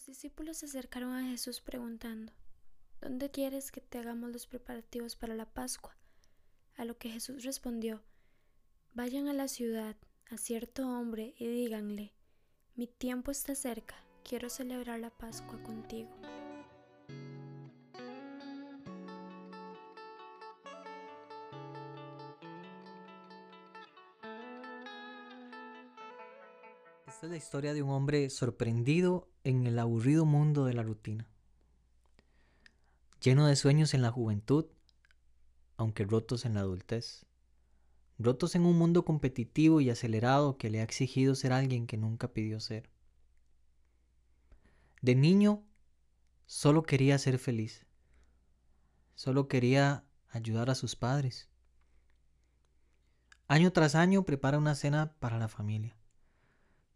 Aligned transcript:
Los 0.00 0.06
discípulos 0.06 0.56
se 0.56 0.64
acercaron 0.64 1.12
a 1.12 1.28
Jesús 1.28 1.60
preguntando, 1.60 2.32
¿Dónde 3.02 3.30
quieres 3.30 3.70
que 3.70 3.82
te 3.82 3.98
hagamos 3.98 4.32
los 4.32 4.46
preparativos 4.46 5.14
para 5.14 5.34
la 5.34 5.44
Pascua? 5.44 5.94
A 6.76 6.86
lo 6.86 6.96
que 6.96 7.10
Jesús 7.10 7.44
respondió, 7.44 8.00
Vayan 8.94 9.28
a 9.28 9.34
la 9.34 9.46
ciudad, 9.46 9.96
a 10.30 10.38
cierto 10.38 10.88
hombre, 10.88 11.34
y 11.36 11.48
díganle, 11.48 12.14
Mi 12.76 12.86
tiempo 12.86 13.30
está 13.30 13.54
cerca, 13.54 13.94
quiero 14.24 14.48
celebrar 14.48 15.00
la 15.00 15.10
Pascua 15.10 15.62
contigo. 15.62 16.08
Esta 27.10 27.26
es 27.26 27.32
la 27.32 27.38
historia 27.38 27.74
de 27.74 27.82
un 27.82 27.90
hombre 27.90 28.30
sorprendido 28.30 29.28
en 29.42 29.66
el 29.66 29.80
aburrido 29.80 30.24
mundo 30.24 30.64
de 30.64 30.74
la 30.74 30.84
rutina. 30.84 31.26
Lleno 33.20 33.48
de 33.48 33.56
sueños 33.56 33.94
en 33.94 34.02
la 34.02 34.12
juventud, 34.12 34.66
aunque 35.76 36.04
rotos 36.04 36.44
en 36.44 36.54
la 36.54 36.60
adultez. 36.60 37.26
Rotos 38.20 38.54
en 38.54 38.64
un 38.64 38.78
mundo 38.78 39.04
competitivo 39.04 39.80
y 39.80 39.90
acelerado 39.90 40.56
que 40.56 40.70
le 40.70 40.78
ha 40.78 40.84
exigido 40.84 41.34
ser 41.34 41.52
alguien 41.52 41.88
que 41.88 41.96
nunca 41.96 42.32
pidió 42.32 42.60
ser. 42.60 42.88
De 45.02 45.16
niño 45.16 45.64
solo 46.46 46.84
quería 46.84 47.18
ser 47.18 47.40
feliz. 47.40 47.86
Solo 49.16 49.48
quería 49.48 50.04
ayudar 50.28 50.70
a 50.70 50.76
sus 50.76 50.94
padres. 50.94 51.48
Año 53.48 53.72
tras 53.72 53.96
año 53.96 54.24
prepara 54.24 54.58
una 54.58 54.76
cena 54.76 55.16
para 55.18 55.40
la 55.40 55.48
familia 55.48 55.99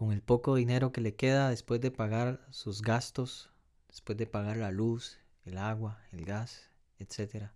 con 0.00 0.12
el 0.12 0.22
poco 0.22 0.54
dinero 0.54 0.92
que 0.92 1.02
le 1.02 1.14
queda 1.14 1.50
después 1.50 1.78
de 1.82 1.90
pagar 1.90 2.40
sus 2.48 2.80
gastos, 2.80 3.50
después 3.86 4.16
de 4.16 4.26
pagar 4.26 4.56
la 4.56 4.70
luz, 4.70 5.18
el 5.44 5.58
agua, 5.58 6.00
el 6.10 6.24
gas, 6.24 6.70
etc. 6.98 7.50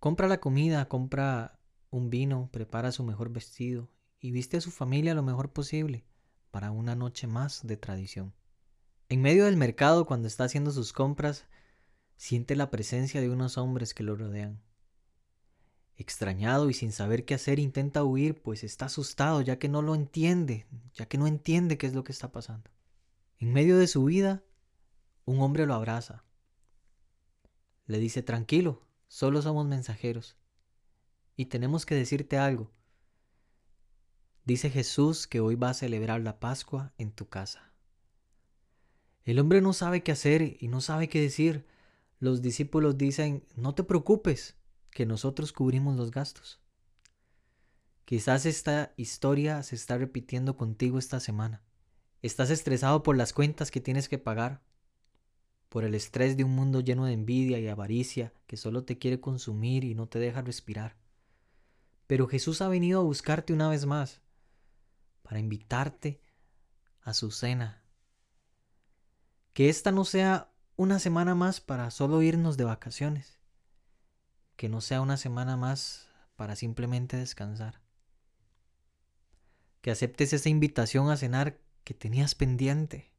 Compra 0.00 0.28
la 0.28 0.38
comida, 0.38 0.86
compra 0.86 1.58
un 1.88 2.10
vino, 2.10 2.50
prepara 2.52 2.92
su 2.92 3.04
mejor 3.04 3.30
vestido 3.30 3.88
y 4.20 4.32
viste 4.32 4.58
a 4.58 4.60
su 4.60 4.70
familia 4.70 5.14
lo 5.14 5.22
mejor 5.22 5.50
posible 5.50 6.04
para 6.50 6.72
una 6.72 6.94
noche 6.94 7.26
más 7.26 7.66
de 7.66 7.78
tradición. 7.78 8.34
En 9.08 9.22
medio 9.22 9.46
del 9.46 9.56
mercado, 9.56 10.04
cuando 10.04 10.28
está 10.28 10.44
haciendo 10.44 10.72
sus 10.72 10.92
compras, 10.92 11.46
siente 12.18 12.54
la 12.54 12.70
presencia 12.70 13.22
de 13.22 13.30
unos 13.30 13.56
hombres 13.56 13.94
que 13.94 14.02
lo 14.02 14.14
rodean. 14.14 14.60
Extrañado 16.06 16.70
y 16.70 16.72
sin 16.72 16.92
saber 16.92 17.24
qué 17.24 17.34
hacer, 17.34 17.58
intenta 17.58 18.04
huir, 18.04 18.40
pues 18.40 18.62
está 18.62 18.84
asustado, 18.84 19.40
ya 19.40 19.58
que 19.58 19.68
no 19.68 19.82
lo 19.82 19.96
entiende, 19.96 20.64
ya 20.94 21.06
que 21.06 21.18
no 21.18 21.26
entiende 21.26 21.78
qué 21.78 21.88
es 21.88 21.94
lo 21.94 22.04
que 22.04 22.12
está 22.12 22.30
pasando. 22.30 22.70
En 23.40 23.52
medio 23.52 23.76
de 23.76 23.88
su 23.88 24.04
vida, 24.04 24.44
un 25.24 25.40
hombre 25.40 25.66
lo 25.66 25.74
abraza. 25.74 26.22
Le 27.86 27.98
dice, 27.98 28.22
tranquilo, 28.22 28.86
solo 29.08 29.42
somos 29.42 29.66
mensajeros. 29.66 30.36
Y 31.34 31.46
tenemos 31.46 31.84
que 31.84 31.96
decirte 31.96 32.38
algo. 32.38 32.70
Dice 34.44 34.70
Jesús 34.70 35.26
que 35.26 35.40
hoy 35.40 35.56
va 35.56 35.70
a 35.70 35.74
celebrar 35.74 36.20
la 36.20 36.38
Pascua 36.38 36.92
en 36.98 37.10
tu 37.10 37.28
casa. 37.28 37.72
El 39.24 39.40
hombre 39.40 39.60
no 39.60 39.72
sabe 39.72 40.04
qué 40.04 40.12
hacer 40.12 40.56
y 40.60 40.68
no 40.68 40.80
sabe 40.80 41.08
qué 41.08 41.20
decir. 41.20 41.66
Los 42.20 42.42
discípulos 42.42 42.96
dicen, 42.96 43.44
no 43.56 43.74
te 43.74 43.82
preocupes, 43.82 44.54
que 44.96 45.04
nosotros 45.04 45.52
cubrimos 45.52 45.94
los 45.94 46.10
gastos. 46.10 46.58
Quizás 48.06 48.46
esta 48.46 48.94
historia 48.96 49.62
se 49.62 49.74
está 49.74 49.98
repitiendo 49.98 50.56
contigo 50.56 50.98
esta 50.98 51.20
semana. 51.20 51.62
Estás 52.22 52.48
estresado 52.48 53.02
por 53.02 53.14
las 53.14 53.34
cuentas 53.34 53.70
que 53.70 53.82
tienes 53.82 54.08
que 54.08 54.16
pagar, 54.16 54.62
por 55.68 55.84
el 55.84 55.94
estrés 55.94 56.38
de 56.38 56.44
un 56.44 56.52
mundo 56.52 56.80
lleno 56.80 57.04
de 57.04 57.12
envidia 57.12 57.58
y 57.58 57.68
avaricia 57.68 58.32
que 58.46 58.56
solo 58.56 58.84
te 58.84 58.96
quiere 58.96 59.20
consumir 59.20 59.84
y 59.84 59.94
no 59.94 60.08
te 60.08 60.18
deja 60.18 60.40
respirar. 60.40 60.96
Pero 62.06 62.26
Jesús 62.26 62.62
ha 62.62 62.68
venido 62.68 63.00
a 63.00 63.04
buscarte 63.04 63.52
una 63.52 63.68
vez 63.68 63.84
más, 63.84 64.22
para 65.20 65.40
invitarte 65.40 66.22
a 67.02 67.12
su 67.12 67.32
cena. 67.32 67.84
Que 69.52 69.68
esta 69.68 69.92
no 69.92 70.06
sea 70.06 70.54
una 70.74 71.00
semana 71.00 71.34
más 71.34 71.60
para 71.60 71.90
solo 71.90 72.22
irnos 72.22 72.56
de 72.56 72.64
vacaciones 72.64 73.36
que 74.56 74.68
no 74.68 74.80
sea 74.80 75.00
una 75.00 75.16
semana 75.16 75.56
más 75.56 76.08
para 76.34 76.56
simplemente 76.56 77.16
descansar. 77.16 77.80
Que 79.82 79.90
aceptes 79.90 80.32
esa 80.32 80.48
invitación 80.48 81.10
a 81.10 81.16
cenar 81.16 81.60
que 81.84 81.94
tenías 81.94 82.34
pendiente. 82.34 83.12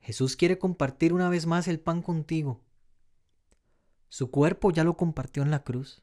Jesús 0.00 0.36
quiere 0.36 0.58
compartir 0.58 1.12
una 1.12 1.28
vez 1.28 1.46
más 1.46 1.68
el 1.68 1.80
pan 1.80 2.00
contigo. 2.00 2.64
Su 4.08 4.30
cuerpo 4.30 4.70
ya 4.70 4.84
lo 4.84 4.96
compartió 4.96 5.42
en 5.42 5.50
la 5.50 5.64
cruz 5.64 6.02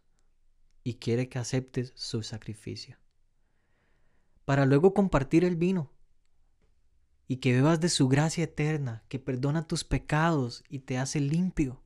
y 0.84 0.95
quiere 0.95 1.30
que 1.30 1.40
aceptes 1.40 1.94
su 1.95 2.22
sacrificio. 2.22 2.97
Para 4.45 4.66
luego 4.66 4.94
compartir 4.94 5.45
el 5.45 5.56
vino 5.56 5.94
y 7.28 7.38
que 7.38 7.53
bebas 7.53 7.80
de 7.80 7.88
su 7.88 8.09
gracia 8.09 8.44
eterna 8.44 9.03
que 9.07 9.19
perdona 9.19 9.68
tus 9.68 9.85
pecados 9.85 10.66
y 10.68 10.80
te 10.80 10.97
hace 10.97 11.22
limpio 11.22 11.82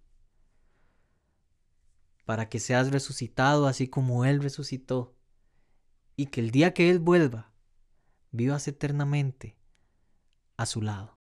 para 2.28 2.50
que 2.50 2.60
seas 2.60 2.92
resucitado 2.92 3.68
así 3.68 3.88
como 3.88 4.26
Él 4.26 4.44
resucitó, 4.44 5.16
y 6.18 6.26
que 6.26 6.42
el 6.42 6.52
día 6.52 6.74
que 6.74 6.90
Él 6.90 7.00
vuelva, 7.00 7.54
vivas 8.32 8.68
eternamente 8.68 9.56
a 10.58 10.66
su 10.66 10.82
lado. 10.82 11.16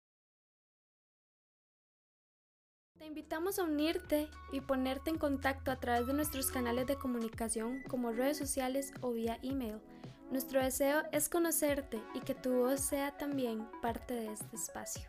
Te 2.99 3.07
invitamos 3.07 3.61
a 3.61 3.63
unirte 3.63 4.29
y 4.51 4.61
ponerte 4.63 5.11
en 5.11 5.19
contacto 5.19 5.71
a 5.71 5.79
través 5.79 6.09
de 6.09 6.13
nuestros 6.13 6.51
canales 6.51 6.89
de 6.89 6.97
comunicación 6.97 7.85
como 7.87 8.11
redes 8.11 8.37
sociales 8.37 8.93
o 9.01 9.13
vía 9.13 9.39
email. 9.45 9.81
Nuestro 10.33 10.61
deseo 10.61 11.05
es 11.13 11.29
conocerte 11.29 12.03
y 12.15 12.21
que 12.21 12.35
tu 12.35 12.51
voz 12.51 12.81
sea 12.81 13.17
también 13.17 13.65
parte 13.81 14.15
de 14.15 14.33
este 14.33 14.57
espacio. 14.57 15.09